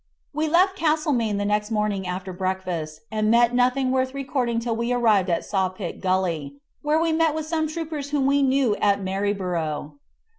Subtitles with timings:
[0.33, 4.91] We left Castlemaine the next morning after breakfast, and met nothing worth recording till we
[4.91, 9.93] arrived at Sawpit Gully, where we met with some troopers whom we knew at Maryborough.